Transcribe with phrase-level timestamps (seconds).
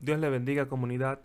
[0.00, 1.20] Dios le bendiga comunidad.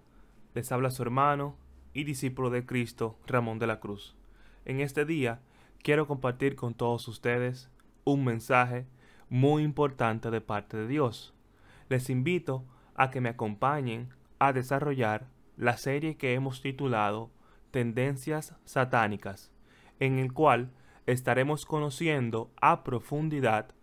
[0.53, 1.57] Les habla su hermano
[1.93, 4.15] y discípulo de Cristo, Ramón de la Cruz.
[4.63, 5.41] En este día
[5.83, 7.69] quiero compartir con todos ustedes
[8.05, 8.85] un mensaje
[9.29, 11.33] muy importante de parte de Dios.
[11.89, 12.63] Les invito
[12.95, 14.09] a que me acompañen
[14.39, 15.27] a desarrollar
[15.57, 17.29] la serie que hemos titulado
[17.71, 19.51] Tendencias Satánicas,
[19.99, 20.71] en el cual
[21.07, 23.75] estaremos conociendo a profundidad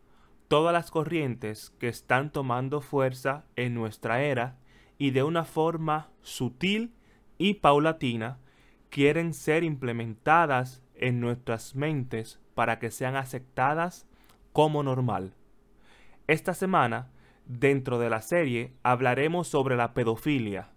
[0.48, 4.57] todas las corrientes que están tomando fuerza en nuestra era
[4.99, 6.93] y de una forma sutil
[7.38, 8.38] y paulatina
[8.91, 14.07] quieren ser implementadas en nuestras mentes para que sean aceptadas
[14.52, 15.34] como normal.
[16.27, 17.11] Esta semana,
[17.47, 20.73] dentro de la serie, hablaremos sobre la pedofilia.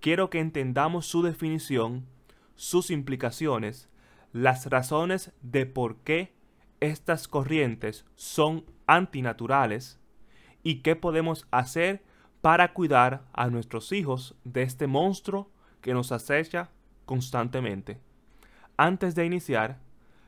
[0.00, 2.06] Quiero que entendamos su definición,
[2.54, 3.88] sus implicaciones,
[4.32, 6.34] las razones de por qué
[6.80, 10.00] estas corrientes son antinaturales
[10.62, 12.02] y qué podemos hacer
[12.42, 15.48] para cuidar a nuestros hijos de este monstruo
[15.80, 16.70] que nos acecha
[17.06, 18.00] constantemente.
[18.76, 19.78] Antes de iniciar,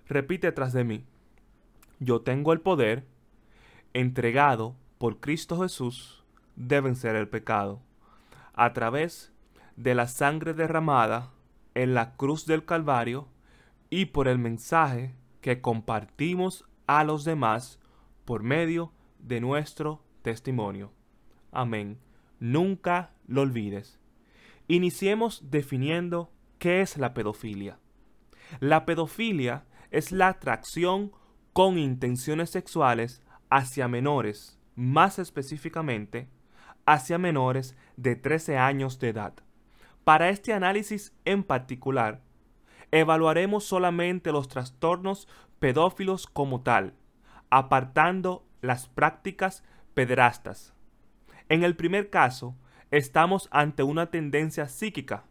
[0.06, 1.04] repite tras de mí.
[1.98, 3.04] Yo tengo el poder
[3.94, 7.80] entregado por Cristo Jesús de vencer el pecado
[8.54, 9.32] a través
[9.76, 11.30] de la sangre derramada
[11.74, 13.26] en la cruz del Calvario
[13.90, 17.80] y por el mensaje que compartimos a los demás
[18.24, 20.92] por medio de nuestro testimonio.
[21.50, 22.03] Amén.
[22.44, 23.98] Nunca lo olvides.
[24.68, 27.78] Iniciemos definiendo qué es la pedofilia.
[28.60, 31.12] La pedofilia es la atracción
[31.54, 36.28] con intenciones sexuales hacia menores, más específicamente
[36.84, 39.32] hacia menores de 13 años de edad.
[40.04, 42.20] Para este análisis en particular,
[42.90, 45.28] evaluaremos solamente los trastornos
[45.60, 46.92] pedófilos como tal,
[47.48, 50.73] apartando las prácticas pederastas.
[51.48, 52.56] En el primer caso,
[52.90, 55.24] estamos ante una tendencia psíquica,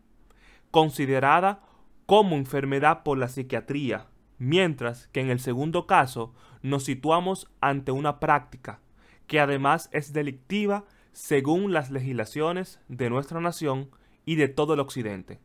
[0.69, 1.61] considerada
[2.05, 8.19] como enfermedad por la psiquiatría, mientras que en el segundo caso nos situamos ante una
[8.19, 8.79] práctica,
[9.27, 13.89] que además es delictiva según las legislaciones de nuestra nación
[14.25, 15.39] y de todo el occidente.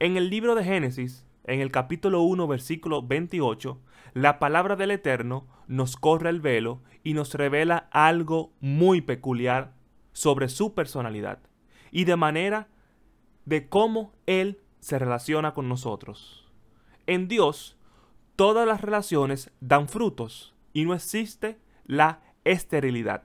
[0.00, 3.80] En el libro de Génesis, en el capítulo 1, versículo 28,
[4.14, 9.72] la palabra del Eterno nos corre el velo y nos revela algo muy peculiar
[10.14, 11.40] sobre su personalidad
[11.90, 12.68] y de manera
[13.44, 16.50] de cómo Él se relaciona con nosotros.
[17.06, 17.76] En Dios,
[18.36, 23.24] todas las relaciones dan frutos y no existe la esterilidad.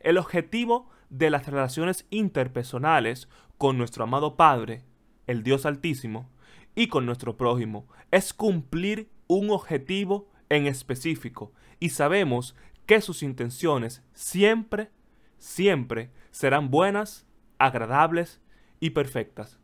[0.00, 4.84] El objetivo de las relaciones interpersonales con nuestro amado Padre,
[5.26, 6.30] el Dios Altísimo,
[6.74, 7.86] y con nuestro prójimo.
[8.10, 12.54] Es cumplir un objetivo en específico y sabemos
[12.86, 14.90] que sus intenciones siempre,
[15.38, 17.26] siempre serán buenas,
[17.58, 18.40] agradables
[18.80, 19.58] y perfectas.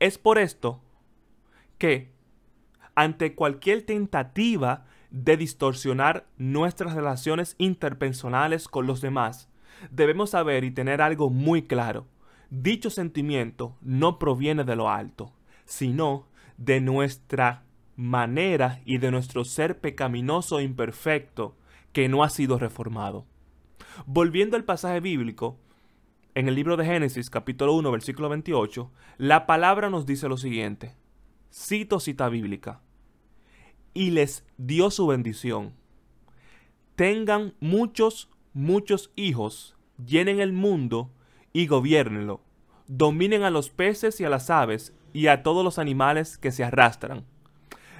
[0.00, 0.80] Es por esto
[1.78, 2.12] que,
[2.94, 9.48] ante cualquier tentativa de distorsionar nuestras relaciones interpersonales con los demás,
[9.90, 12.06] debemos saber y tener algo muy claro.
[12.50, 15.32] Dicho sentimiento no proviene de lo alto,
[15.64, 16.26] sino
[16.56, 17.64] de nuestra
[17.96, 21.56] manera y de nuestro ser pecaminoso e imperfecto
[21.92, 23.26] que no ha sido reformado.
[24.06, 25.58] Volviendo al pasaje bíblico,
[26.34, 30.94] en el libro de Génesis capítulo 1 versículo 28, la palabra nos dice lo siguiente.
[31.52, 32.80] Cito cita bíblica.
[33.94, 35.74] Y les dio su bendición.
[36.94, 41.10] Tengan muchos, muchos hijos, llenen el mundo
[41.52, 42.40] y gobiernenlo.
[42.86, 46.64] Dominen a los peces y a las aves y a todos los animales que se
[46.64, 47.24] arrastran.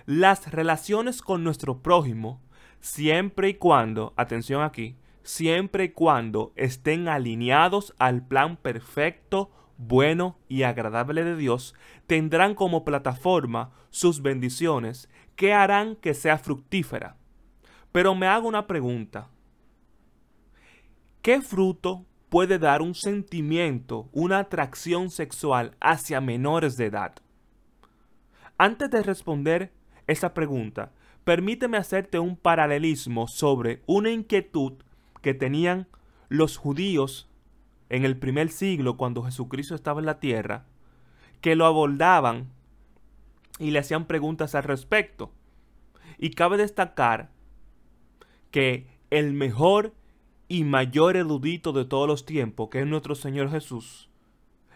[0.07, 2.41] Las relaciones con nuestro prójimo,
[2.81, 10.63] siempre y cuando, atención aquí, siempre y cuando estén alineados al plan perfecto, bueno y
[10.63, 11.75] agradable de Dios,
[12.07, 17.17] tendrán como plataforma sus bendiciones que harán que sea fructífera.
[17.93, 19.29] Pero me hago una pregunta.
[21.23, 27.15] ¿Qué fruto puede dar un sentimiento, una atracción sexual hacia menores de edad.
[28.59, 29.73] Antes de responder
[30.07, 30.93] esa pregunta,
[31.25, 34.75] permíteme hacerte un paralelismo sobre una inquietud
[35.21, 35.89] que tenían
[36.29, 37.29] los judíos
[37.89, 40.67] en el primer siglo cuando Jesucristo estaba en la tierra,
[41.41, 42.51] que lo abordaban
[43.59, 45.33] y le hacían preguntas al respecto.
[46.19, 47.31] Y cabe destacar
[48.51, 49.95] que el mejor
[50.49, 54.09] y mayor erudito de todos los tiempos, que es nuestro Señor Jesús,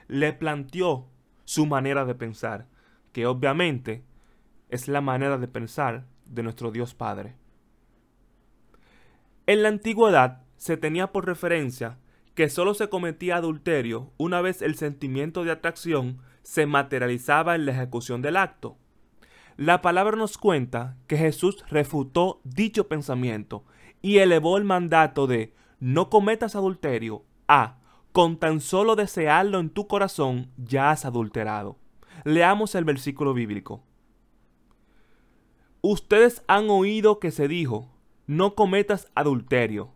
[0.09, 1.07] le planteó
[1.45, 2.67] su manera de pensar,
[3.13, 4.05] que obviamente
[4.69, 7.35] es la manera de pensar de nuestro Dios Padre.
[9.47, 11.99] En la antigüedad se tenía por referencia
[12.35, 17.73] que solo se cometía adulterio una vez el sentimiento de atracción se materializaba en la
[17.73, 18.77] ejecución del acto.
[19.57, 23.65] La palabra nos cuenta que Jesús refutó dicho pensamiento
[24.01, 27.79] y elevó el mandato de no cometas adulterio a
[28.13, 31.79] con tan solo desearlo en tu corazón ya has adulterado.
[32.25, 33.83] Leamos el versículo bíblico.
[35.81, 37.92] Ustedes han oído que se dijo,
[38.27, 39.93] no cometas adulterio.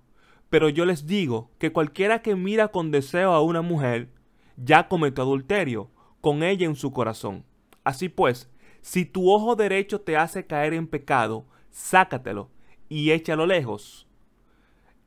[0.50, 4.10] Pero yo les digo que cualquiera que mira con deseo a una mujer,
[4.56, 5.90] ya cometió adulterio
[6.20, 7.44] con ella en su corazón.
[7.84, 8.50] Así pues,
[8.80, 12.50] si tu ojo derecho te hace caer en pecado, sácatelo
[12.88, 14.06] y échalo lejos.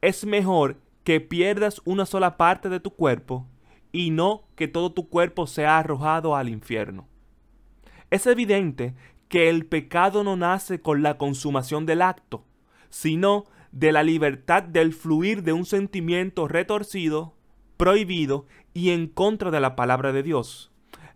[0.01, 3.47] Es mejor que pierdas una sola parte de tu cuerpo
[3.91, 7.07] y no que todo tu cuerpo sea arrojado al infierno.
[8.09, 8.95] Es evidente
[9.27, 12.43] que el pecado no nace con la consumación del acto,
[12.89, 17.35] sino de la libertad del fluir de un sentimiento retorcido,
[17.77, 20.71] prohibido y en contra de la palabra de Dios.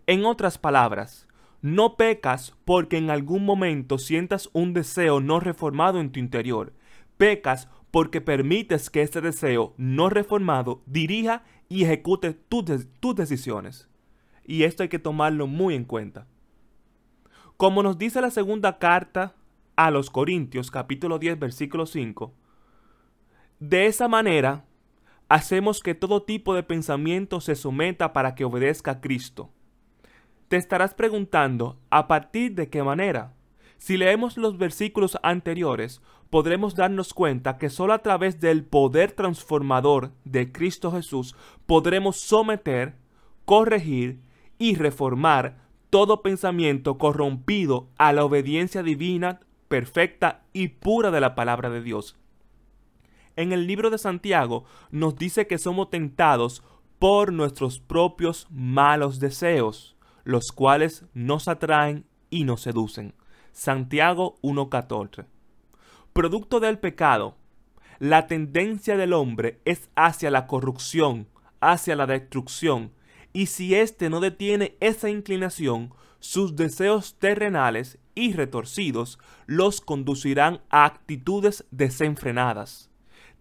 [0.06, 1.28] En otras palabras,
[1.62, 6.74] no pecas porque en algún momento sientas un deseo no reformado en tu interior.
[7.16, 12.64] Pecas porque permites que ese deseo no reformado dirija y ejecute tus,
[13.00, 13.88] tus decisiones.
[14.44, 16.26] Y esto hay que tomarlo muy en cuenta.
[17.56, 19.34] Como nos dice la segunda carta
[19.76, 22.32] a los Corintios capítulo 10 versículo 5,
[23.60, 24.64] de esa manera
[25.28, 29.50] hacemos que todo tipo de pensamiento se someta para que obedezca a Cristo.
[30.48, 33.34] Te estarás preguntando, ¿a partir de qué manera?
[33.78, 40.12] Si leemos los versículos anteriores, podremos darnos cuenta que solo a través del poder transformador
[40.24, 41.34] de Cristo Jesús
[41.66, 42.96] podremos someter,
[43.44, 44.20] corregir
[44.58, 49.40] y reformar todo pensamiento corrompido a la obediencia divina
[49.74, 52.16] perfecta y pura de la palabra de Dios.
[53.34, 56.62] En el libro de Santiago nos dice que somos tentados
[57.00, 63.14] por nuestros propios malos deseos, los cuales nos atraen y nos seducen.
[63.50, 65.26] Santiago 1.14.
[66.12, 67.34] Producto del pecado,
[67.98, 71.26] la tendencia del hombre es hacia la corrupción,
[71.58, 72.92] hacia la destrucción,
[73.32, 80.84] y si éste no detiene esa inclinación, sus deseos terrenales y retorcidos los conducirán a
[80.84, 82.90] actitudes desenfrenadas.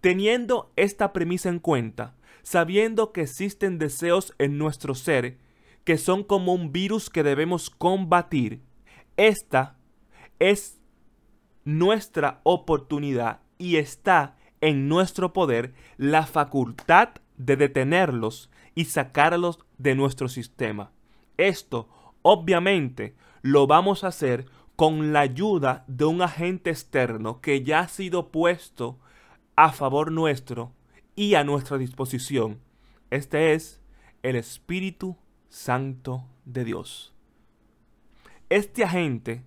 [0.02, 5.38] Teniendo esta premisa en cuenta, sabiendo que existen deseos en nuestro ser
[5.84, 8.62] que son como un virus que debemos combatir,
[9.18, 9.78] esta
[10.40, 10.80] es
[11.66, 20.28] nuestra oportunidad y está en nuestro poder la facultad de detenerlos y sacarlos de nuestro
[20.28, 20.92] sistema.
[21.38, 21.88] Esto,
[22.22, 27.88] obviamente, lo vamos a hacer con la ayuda de un agente externo que ya ha
[27.88, 29.00] sido puesto
[29.56, 30.74] a favor nuestro
[31.16, 32.60] y a nuestra disposición.
[33.12, 33.82] Este es
[34.24, 35.18] el Espíritu
[35.50, 37.14] Santo de Dios.
[38.50, 39.44] Este agente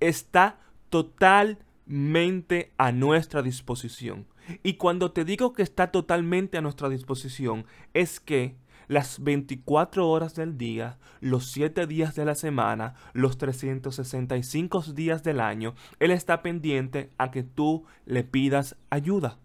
[0.00, 0.60] está
[0.90, 4.26] totalmente a nuestra disposición.
[4.62, 8.56] Y cuando te digo que está totalmente a nuestra disposición, es que
[8.88, 15.40] las 24 horas del día, los 7 días de la semana, los 365 días del
[15.40, 19.38] año, Él está pendiente a que tú le pidas ayuda,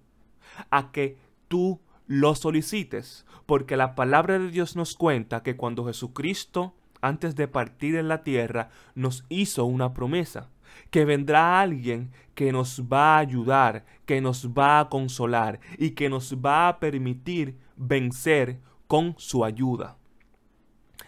[0.71, 1.17] a que
[1.47, 7.47] tú lo solicites, porque la palabra de Dios nos cuenta que cuando Jesucristo, antes de
[7.47, 10.49] partir en la tierra, nos hizo una promesa
[10.89, 16.09] que vendrá alguien que nos va a ayudar, que nos va a consolar y que
[16.09, 18.59] nos va a permitir vencer
[18.93, 19.97] con su ayuda.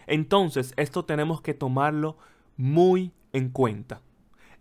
[0.07, 2.17] Entonces, esto tenemos que tomarlo
[2.57, 4.01] muy en cuenta.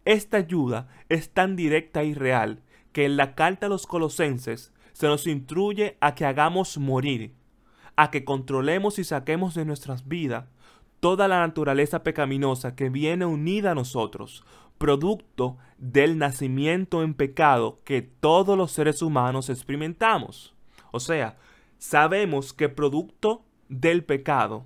[0.05, 2.61] Esta ayuda es tan directa y real
[2.93, 7.33] que en la carta a los colosenses se nos instruye a que hagamos morir,
[7.97, 10.45] a que controlemos y saquemos de nuestras vidas
[11.01, 14.45] toda la naturaleza pecaminosa que viene unida a nosotros,
[14.77, 20.55] producto del nacimiento en pecado que todos los seres humanos experimentamos.
[20.93, 21.39] O sea,
[21.85, 24.65] sabemos que producto del pecado,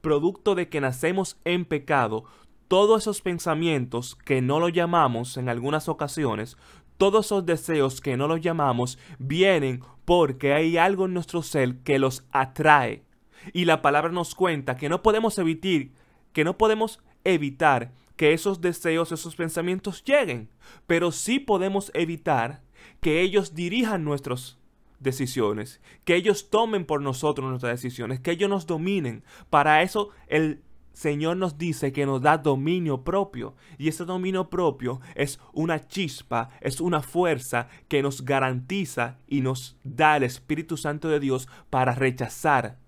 [0.00, 2.24] producto de que nacemos en pecado,
[2.66, 6.56] todos esos pensamientos que no lo llamamos en algunas ocasiones,
[6.96, 12.00] todos esos deseos que no los llamamos, vienen porque hay algo en nuestro ser que
[12.00, 13.04] los atrae.
[13.52, 15.92] Y la palabra nos cuenta que no podemos evitar,
[16.32, 20.50] que no podemos evitar que esos deseos, esos pensamientos lleguen,
[20.88, 22.62] pero sí podemos evitar
[23.00, 24.58] que ellos dirijan nuestros
[25.00, 29.24] decisiones, que ellos tomen por nosotros nuestras decisiones, que ellos nos dominen.
[29.50, 30.62] Para eso el
[30.92, 33.54] Señor nos dice que nos da dominio propio.
[33.76, 39.76] Y ese dominio propio es una chispa, es una fuerza que nos garantiza y nos
[39.84, 42.78] da el Espíritu Santo de Dios para rechazar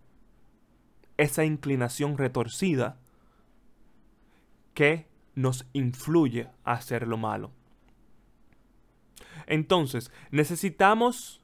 [1.18, 2.98] esa inclinación retorcida
[4.72, 7.50] que nos influye a hacer lo malo.
[9.46, 11.42] Entonces, necesitamos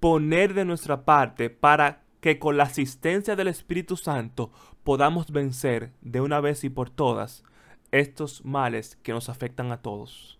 [0.00, 4.50] poner de nuestra parte para que con la asistencia del Espíritu Santo
[4.84, 7.44] podamos vencer de una vez y por todas
[7.90, 10.38] estos males que nos afectan a todos.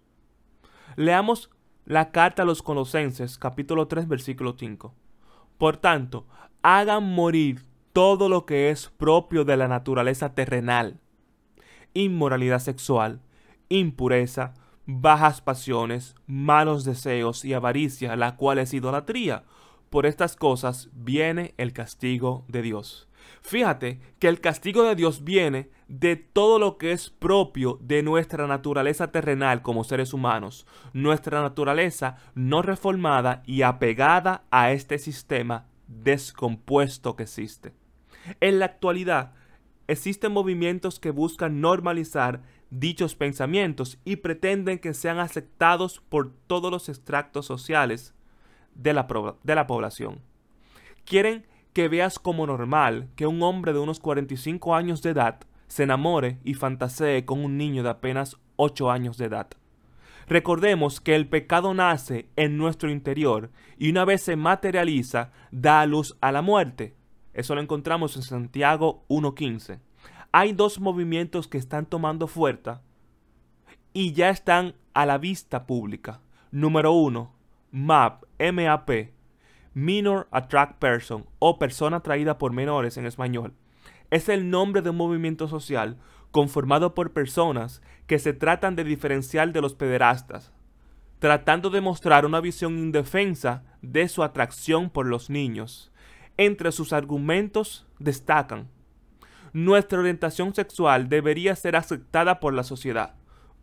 [0.97, 1.51] Leamos
[1.85, 4.95] la carta a los Colosenses capítulo 3 versículo 5.
[5.57, 6.27] Por tanto,
[6.63, 7.63] hagan morir
[7.93, 11.01] todo lo que es propio de la naturaleza terrenal,
[11.95, 13.21] inmoralidad sexual,
[13.69, 14.55] impureza,
[14.91, 19.45] bajas pasiones, malos deseos y avaricia, la cual es idolatría.
[19.91, 23.07] Por estas cosas viene el castigo de Dios.
[23.43, 28.47] Fíjate que el castigo de Dios viene de todo lo que es propio de nuestra
[28.47, 37.15] naturaleza terrenal como seres humanos, nuestra naturaleza no reformada y apegada a este sistema descompuesto
[37.15, 37.75] que existe.
[38.41, 39.35] En la actualidad,
[39.87, 46.89] existen movimientos que buscan normalizar dichos pensamientos y pretenden que sean aceptados por todos los
[46.89, 48.15] extractos sociales
[48.75, 49.07] de la,
[49.43, 50.21] de la población.
[51.05, 55.85] Quieren que veas como normal que un hombre de unos 45 años de edad se
[55.85, 59.49] enamore y fantasee con un niño de apenas 8 años de edad.
[60.27, 65.87] Recordemos que el pecado nace en nuestro interior y una vez se materializa da a
[65.87, 66.95] luz a la muerte.
[67.33, 69.81] Eso lo encontramos en Santiago 1.15
[70.33, 72.83] hay dos movimientos que están tomando fuerza
[73.93, 76.21] y ya están a la vista pública.
[76.51, 77.35] Número uno,
[77.71, 78.91] MAP, MAP,
[79.75, 83.55] Minor Attract Person o persona atraída por menores en español.
[84.11, 85.99] Es el nombre de un movimiento social
[86.31, 90.53] conformado por personas que se tratan de diferenciar de los pederastas,
[91.19, 95.91] tratando de mostrar una visión indefensa de su atracción por los niños.
[96.37, 98.69] Entre sus argumentos destacan
[99.53, 103.15] nuestra orientación sexual debería ser aceptada por la sociedad.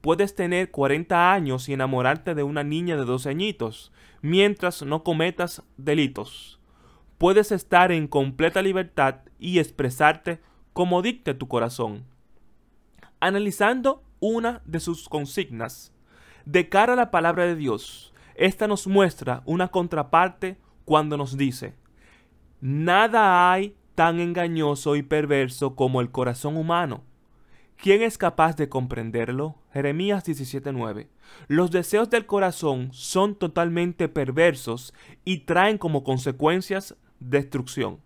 [0.02, 5.64] Puedes tener 40 años y enamorarte de una niña de 12 añitos, mientras no cometas
[5.78, 6.60] delitos.
[7.18, 10.42] Puedes estar en completa libertad y expresarte
[10.74, 12.04] como dicte tu corazón.
[13.20, 15.94] Analizando una de sus consignas,
[16.46, 21.74] de cara a la palabra de Dios, esta nos muestra una contraparte cuando nos dice,
[22.62, 27.04] nada hay tan engañoso y perverso como el corazón humano.
[27.78, 29.56] ¿Quién es capaz de comprenderlo?
[29.74, 31.08] Jeremías 17:9.
[31.48, 34.94] Los deseos del corazón son totalmente perversos
[35.26, 38.00] y traen como consecuencias destrucción.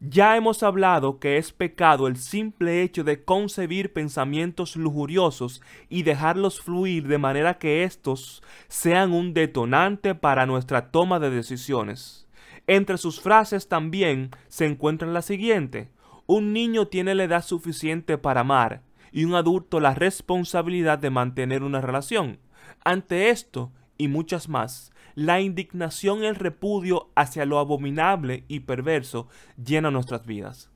[0.00, 6.60] Ya hemos hablado que es pecado el simple hecho de concebir pensamientos lujuriosos y dejarlos
[6.60, 12.23] fluir de manera que éstos sean un detonante para nuestra toma de decisiones.
[12.66, 15.90] Entre sus frases también se encuentra la siguiente.
[16.26, 21.62] Un niño tiene la edad suficiente para amar y un adulto la responsabilidad de mantener
[21.62, 22.38] una relación.
[22.82, 29.28] Ante esto y muchas más, la indignación y el repudio hacia lo abominable y perverso
[29.62, 30.70] llena nuestras vidas.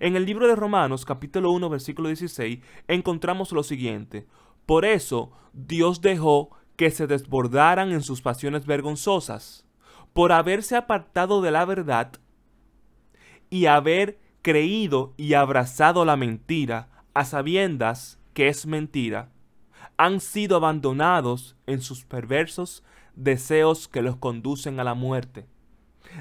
[0.00, 4.26] En el libro de Romanos capítulo 1 versículo 16 encontramos lo siguiente.
[4.66, 9.67] Por eso Dios dejó que se desbordaran en sus pasiones vergonzosas
[10.12, 12.12] por haberse apartado de la verdad
[13.50, 19.30] y haber creído y abrazado la mentira a sabiendas que es mentira,
[19.96, 22.84] han sido abandonados en sus perversos
[23.14, 25.46] deseos que los conducen a la muerte.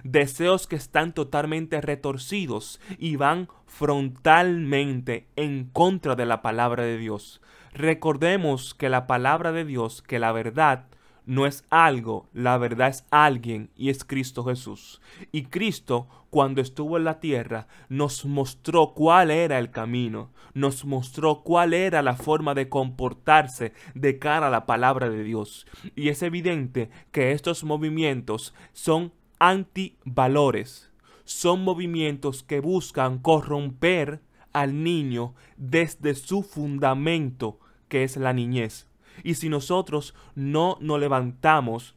[0.03, 7.41] Deseos que están totalmente retorcidos y van frontalmente en contra de la palabra de Dios.
[7.73, 10.87] Recordemos que la palabra de Dios, que la verdad,
[11.27, 15.01] no es algo, la verdad es alguien y es Cristo Jesús.
[15.33, 21.43] Y Cristo, cuando estuvo en la tierra, nos mostró cuál era el camino, nos mostró
[21.43, 25.67] cuál era la forma de comportarse de cara a la palabra de Dios.
[25.95, 30.89] Y es evidente que estos movimientos son antivalores,
[31.25, 34.21] son movimientos que buscan corromper
[34.53, 38.87] al niño desde su fundamento, que es la niñez.
[39.23, 41.95] Y si nosotros no nos levantamos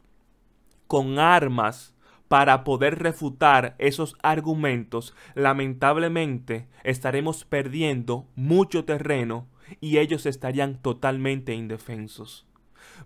[0.87, 1.95] con armas
[2.29, 9.47] para poder refutar esos argumentos, lamentablemente estaremos perdiendo mucho terreno
[9.81, 12.47] y ellos estarían totalmente indefensos.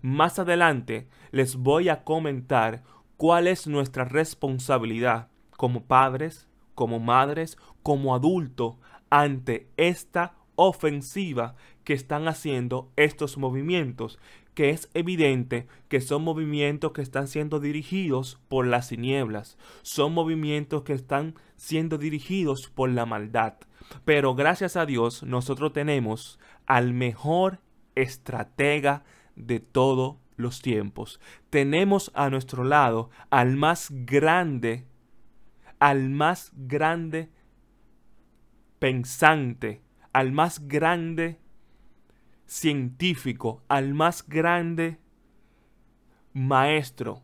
[0.01, 2.83] Más adelante les voy a comentar
[3.17, 8.75] cuál es nuestra responsabilidad como padres, como madres, como adultos
[9.09, 11.55] ante esta ofensiva
[11.85, 14.19] que están haciendo estos movimientos,
[14.53, 20.83] que es evidente que son movimientos que están siendo dirigidos por las tinieblas, son movimientos
[20.83, 23.53] que están siendo dirigidos por la maldad.
[24.03, 27.61] Pero gracias a Dios nosotros tenemos al mejor
[27.93, 29.03] estratega
[29.35, 31.19] de todos los tiempos.
[31.49, 34.85] Tenemos a nuestro lado al más grande,
[35.79, 37.29] al más grande
[38.79, 39.81] pensante,
[40.13, 41.39] al más grande
[42.45, 44.99] científico, al más grande
[46.33, 47.21] maestro,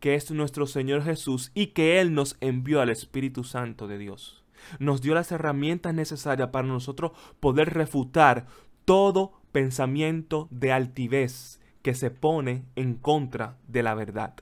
[0.00, 4.44] que es nuestro Señor Jesús y que Él nos envió al Espíritu Santo de Dios.
[4.78, 8.46] Nos dio las herramientas necesarias para nosotros poder refutar
[8.84, 14.34] todo pensamiento de altivez que se pone en contra de la verdad.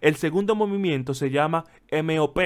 [0.00, 2.38] El segundo movimiento se llama MOP,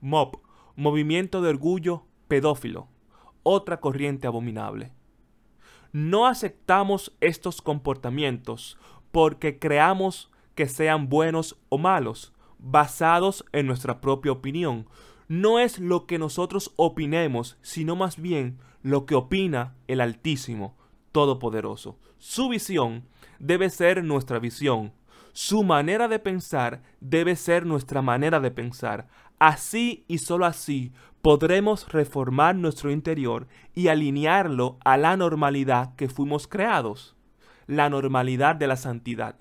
[0.00, 0.36] MOP,
[0.76, 2.88] Movimiento de Orgullo Pedófilo,
[3.42, 4.92] otra corriente abominable.
[5.92, 8.78] No aceptamos estos comportamientos
[9.12, 14.86] porque creamos que sean buenos o malos, basados en nuestra propia opinión.
[15.28, 20.76] No es lo que nosotros opinemos, sino más bien lo que opina el Altísimo,
[21.12, 21.98] Todopoderoso.
[22.18, 23.04] Su visión
[23.38, 24.92] debe ser nuestra visión.
[25.32, 29.08] Su manera de pensar debe ser nuestra manera de pensar.
[29.38, 36.46] Así y sólo así podremos reformar nuestro interior y alinearlo a la normalidad que fuimos
[36.46, 37.16] creados,
[37.66, 39.36] la normalidad de la santidad.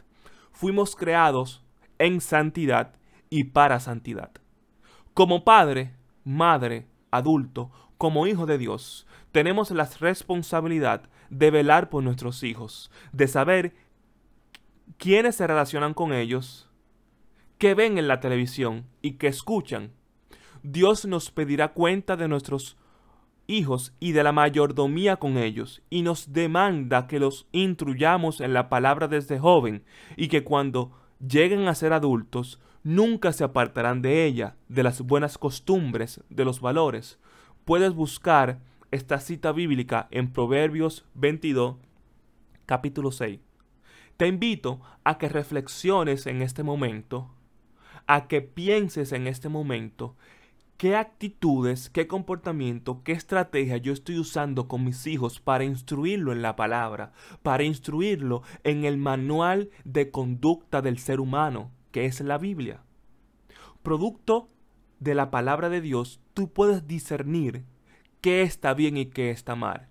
[0.51, 1.63] Fuimos creados
[1.99, 2.95] en santidad
[3.29, 4.31] y para santidad.
[5.13, 12.43] Como padre, madre, adulto, como hijo de Dios, tenemos la responsabilidad de velar por nuestros
[12.43, 13.75] hijos, de saber
[14.97, 16.64] quiénes se relacionan con ellos,
[17.65, 19.89] qué ven en la televisión y qué escuchan.
[20.61, 22.77] Dios nos pedirá cuenta de nuestros
[23.47, 28.69] hijos y de la mayordomía con ellos, y nos demanda que los instruyamos en la
[28.69, 29.83] palabra desde joven,
[30.15, 30.91] y que cuando
[31.27, 36.61] lleguen a ser adultos, nunca se apartarán de ella, de las buenas costumbres, de los
[36.61, 37.17] valores.
[37.65, 38.59] Puedes buscar
[38.91, 41.77] esta cita bíblica en Proverbios 22,
[42.67, 43.39] capítulo 6.
[44.17, 47.34] Te invito a que reflexiones en este momento,
[48.07, 50.15] a que pienses en este momento
[50.77, 56.41] qué actitudes, qué comportamiento, qué estrategia yo estoy usando con mis hijos para instruirlo en
[56.41, 57.13] la palabra,
[57.43, 62.83] para instruirlo en el manual de conducta del ser humano, que es la Biblia.
[63.83, 64.49] Producto
[64.99, 67.63] de la palabra de Dios, tú puedes discernir
[68.21, 69.87] qué está bien y qué está mal.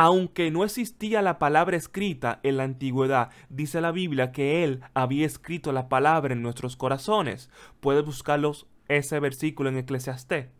[0.00, 5.26] Aunque no existía la palabra escrita en la antigüedad, dice la Biblia que Él había
[5.26, 7.50] escrito la palabra en nuestros corazones.
[7.80, 10.50] Puedes buscarlos ese versículo en Eclesiastés.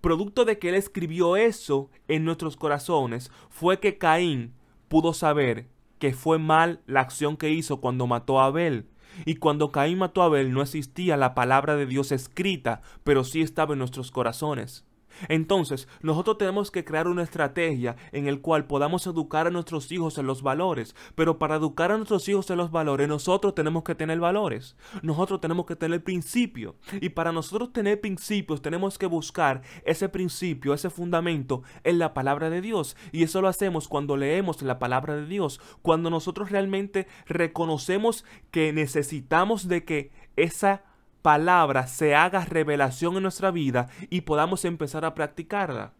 [0.00, 4.54] Producto de que Él escribió eso en nuestros corazones fue que Caín
[4.88, 8.88] pudo saber que fue mal la acción que hizo cuando mató a Abel.
[9.26, 13.42] Y cuando Caín mató a Abel no existía la palabra de Dios escrita, pero sí
[13.42, 14.86] estaba en nuestros corazones.
[15.28, 20.18] Entonces, nosotros tenemos que crear una estrategia en el cual podamos educar a nuestros hijos
[20.18, 23.94] en los valores, pero para educar a nuestros hijos en los valores, nosotros tenemos que
[23.94, 29.62] tener valores, nosotros tenemos que tener principio, y para nosotros tener principios tenemos que buscar
[29.84, 34.62] ese principio, ese fundamento en la palabra de Dios, y eso lo hacemos cuando leemos
[34.62, 40.84] la palabra de Dios, cuando nosotros realmente reconocemos que necesitamos de que esa
[41.26, 45.92] palabra se haga revelación en nuestra vida y podamos empezar a practicarla.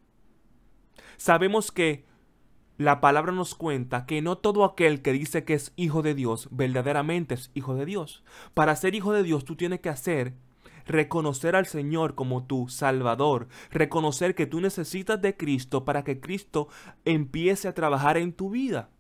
[1.16, 2.04] Sabemos que
[2.78, 6.46] la palabra nos cuenta que no todo aquel que dice que es hijo de Dios
[6.52, 8.22] verdaderamente es hijo de Dios.
[8.54, 10.34] Para ser hijo de Dios tú tienes que hacer
[10.86, 16.68] reconocer al Señor como tu Salvador, reconocer que tú necesitas de Cristo para que Cristo
[17.04, 18.90] empiece a trabajar en tu vida.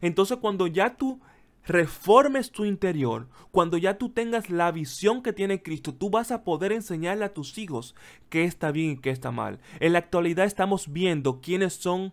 [0.00, 1.20] Entonces cuando ya tú
[1.66, 6.44] reformes tu interior, cuando ya tú tengas la visión que tiene Cristo, tú vas a
[6.44, 7.94] poder enseñarle a tus hijos
[8.28, 9.60] qué está bien y qué está mal.
[9.80, 12.12] En la actualidad estamos viendo quiénes son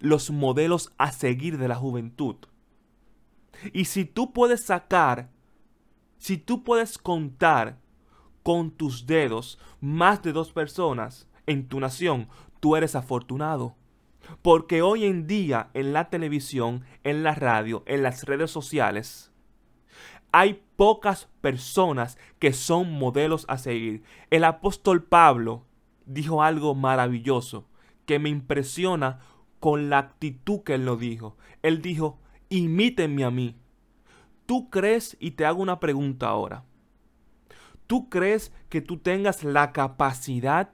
[0.00, 2.36] los modelos a seguir de la juventud.
[3.72, 5.30] Y si tú puedes sacar,
[6.18, 7.80] si tú puedes contar
[8.42, 12.28] con tus dedos más de dos personas en tu nación,
[12.60, 13.76] tú eres afortunado.
[14.42, 19.32] Porque hoy en día en la televisión, en la radio, en las redes sociales,
[20.32, 24.02] hay pocas personas que son modelos a seguir.
[24.30, 25.64] El apóstol Pablo
[26.06, 27.66] dijo algo maravilloso
[28.06, 29.20] que me impresiona
[29.60, 31.36] con la actitud que él lo dijo.
[31.62, 33.56] Él dijo, imítenme a mí.
[34.46, 36.64] ¿Tú crees, y te hago una pregunta ahora,
[37.86, 40.70] ¿tú crees que tú tengas la capacidad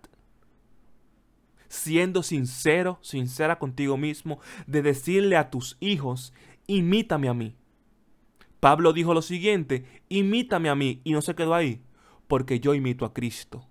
[1.75, 6.33] siendo sincero, sincera contigo mismo, de decirle a tus hijos,
[6.67, 7.57] imítame a mí.
[8.61, 11.83] Pablo dijo lo siguiente, imítame a mí, y no se quedó ahí,
[12.29, 13.67] porque yo imito a Cristo.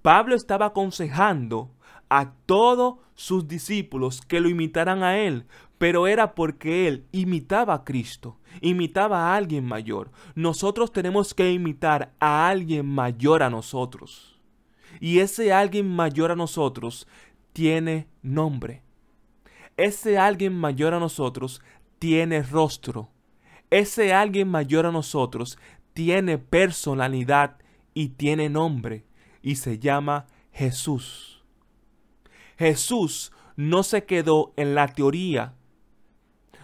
[0.00, 1.74] Pablo estaba aconsejando
[2.08, 7.84] a todos sus discípulos que lo imitaran a él, pero era porque él imitaba a
[7.84, 10.10] Cristo, imitaba a alguien mayor.
[10.34, 14.37] Nosotros tenemos que imitar a alguien mayor a nosotros.
[15.00, 17.06] Y ese alguien mayor a nosotros
[17.52, 18.82] tiene nombre.
[19.76, 21.62] Ese alguien mayor a nosotros
[21.98, 23.10] tiene rostro.
[23.70, 25.58] Ese alguien mayor a nosotros
[25.92, 27.58] tiene personalidad
[27.94, 29.04] y tiene nombre
[29.42, 31.42] y se llama Jesús.
[32.56, 35.54] Jesús no se quedó en la teoría,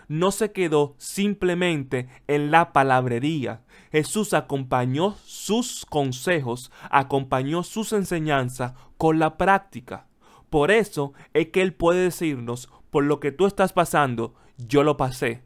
[0.09, 3.63] no se quedó simplemente en la palabrería.
[3.91, 10.09] Jesús acompañó sus consejos, acompañó sus enseñanzas con la práctica.
[10.51, 14.97] Por eso es que Él puede decirnos, por lo que tú estás pasando, yo lo
[14.97, 15.43] pasé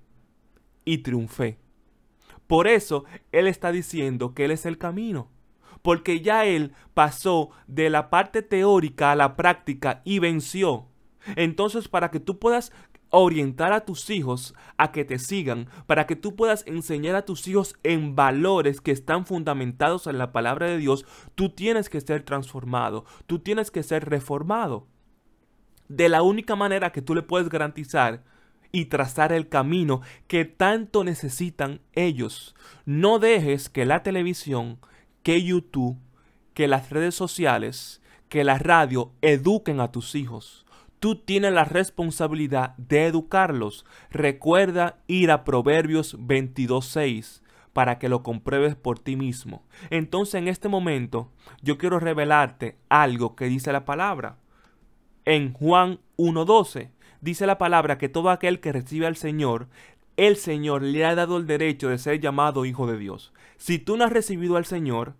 [0.84, 1.58] y triunfé.
[2.46, 5.30] Por eso Él está diciendo que Él es el camino
[5.82, 10.86] porque ya Él pasó de la parte teórica a la práctica y venció.
[11.36, 12.72] Entonces, para que tú puedas
[13.10, 17.46] orientar a tus hijos a que te sigan, para que tú puedas enseñar a tus
[17.48, 22.22] hijos en valores que están fundamentados en la palabra de Dios, tú tienes que ser
[22.22, 24.86] transformado, tú tienes que ser reformado.
[25.88, 28.22] De la única manera que tú le puedes garantizar
[28.72, 32.54] y trazar el camino que tanto necesitan ellos.
[32.84, 34.78] No dejes que la televisión,
[35.22, 35.98] que YouTube,
[36.52, 40.66] que las redes sociales, que la radio eduquen a tus hijos.
[41.00, 43.86] Tú tienes la responsabilidad de educarlos.
[44.10, 49.62] Recuerda ir a Proverbios 22.6 para que lo compruebes por ti mismo.
[49.90, 51.30] Entonces en este momento
[51.62, 54.38] yo quiero revelarte algo que dice la palabra.
[55.24, 59.68] En Juan 1.12 dice la palabra que todo aquel que recibe al Señor,
[60.16, 63.32] el Señor le ha dado el derecho de ser llamado hijo de Dios.
[63.56, 65.14] Si tú no has recibido al Señor,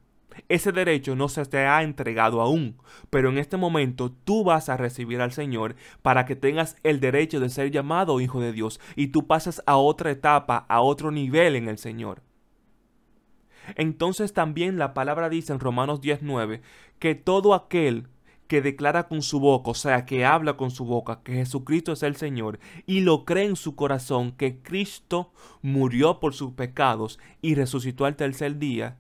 [0.49, 2.77] ese derecho no se te ha entregado aún,
[3.11, 7.41] pero en este momento tú vas a recibir al Señor para que tengas el derecho
[7.41, 11.57] de ser llamado hijo de Dios y tú pasas a otra etapa, a otro nivel
[11.57, 12.23] en el Señor.
[13.77, 16.63] Entonces también la palabra dice en Romanos 19
[16.99, 18.09] que todo aquel
[18.49, 22.03] que declara con su boca, o sea, que habla con su boca que Jesucristo es
[22.03, 27.55] el Señor y lo cree en su corazón que Cristo murió por sus pecados y
[27.55, 28.99] resucitó al tercer día,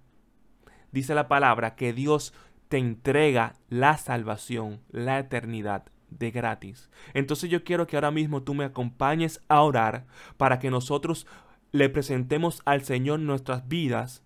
[0.92, 2.33] dice la palabra que Dios
[2.68, 6.90] te entrega la salvación, la eternidad de gratis.
[7.14, 11.27] Entonces yo quiero que ahora mismo tú me acompañes a orar para que nosotros
[11.72, 14.22] le presentemos al Señor nuestras vidas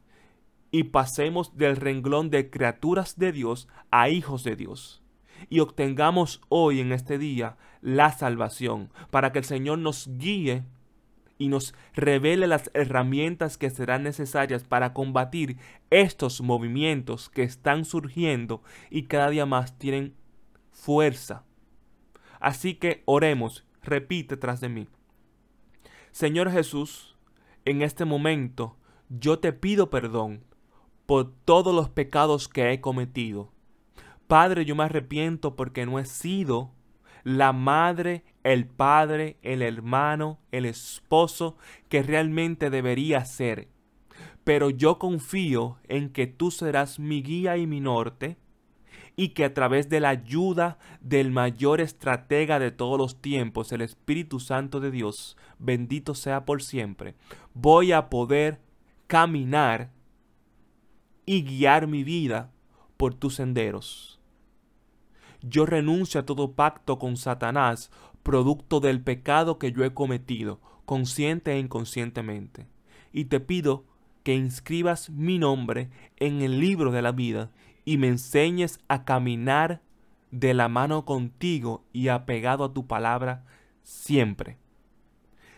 [0.70, 5.02] y pasemos del renglón de criaturas de Dios a hijos de Dios.
[5.48, 10.64] Y obtengamos hoy en este día la salvación para que el Señor nos guíe
[11.42, 15.56] y nos revele las herramientas que serán necesarias para combatir
[15.90, 20.14] estos movimientos que están surgiendo y cada día más tienen
[20.70, 21.44] fuerza.
[22.38, 24.86] Así que oremos, repite tras de mí.
[26.12, 27.16] Señor Jesús,
[27.64, 28.76] en este momento
[29.08, 30.44] yo te pido perdón
[31.06, 33.50] por todos los pecados que he cometido.
[34.28, 36.70] Padre, yo me arrepiento porque no he sido
[37.24, 41.56] la madre, el padre, el hermano, el esposo
[41.88, 43.68] que realmente debería ser.
[44.44, 48.36] Pero yo confío en que tú serás mi guía y mi norte,
[49.14, 53.82] y que a través de la ayuda del mayor estratega de todos los tiempos, el
[53.82, 57.14] Espíritu Santo de Dios, bendito sea por siempre,
[57.52, 58.60] voy a poder
[59.06, 59.90] caminar
[61.26, 62.50] y guiar mi vida
[62.96, 64.21] por tus senderos
[65.42, 67.90] yo renuncio a todo pacto con Satanás,
[68.22, 72.66] producto del pecado que yo he cometido, consciente e inconscientemente.
[73.12, 73.84] Y te pido
[74.22, 77.50] que inscribas mi nombre en el libro de la vida
[77.84, 79.82] y me enseñes a caminar
[80.30, 83.44] de la mano contigo y apegado a tu palabra
[83.82, 84.56] siempre.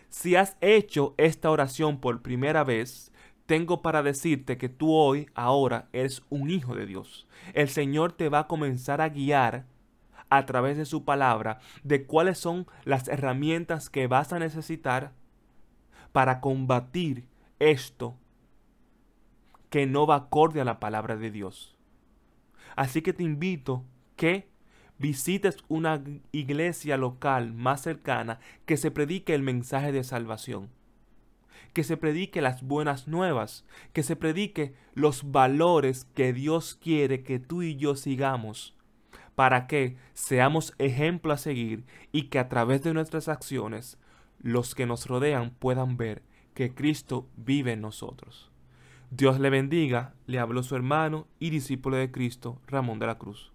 [0.09, 3.11] Si has hecho esta oración por primera vez,
[3.45, 7.27] tengo para decirte que tú hoy, ahora, eres un hijo de Dios.
[7.53, 9.65] El Señor te va a comenzar a guiar
[10.37, 15.13] a través de su palabra de cuáles son las herramientas que vas a necesitar
[16.11, 17.27] para combatir
[17.59, 18.15] esto
[19.69, 21.75] que no va acorde a la palabra de Dios.
[22.75, 23.83] Así que te invito
[24.15, 24.47] que
[24.97, 30.69] visites una iglesia local más cercana que se predique el mensaje de salvación,
[31.73, 37.39] que se predique las buenas nuevas, que se predique los valores que Dios quiere que
[37.39, 38.75] tú y yo sigamos
[39.35, 43.97] para que seamos ejemplo a seguir y que a través de nuestras acciones
[44.41, 48.51] los que nos rodean puedan ver que Cristo vive en nosotros.
[49.11, 53.54] Dios le bendiga, le habló su hermano y discípulo de Cristo, Ramón de la Cruz.